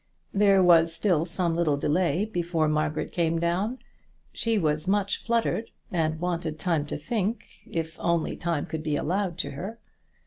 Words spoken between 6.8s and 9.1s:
to think, if only time could be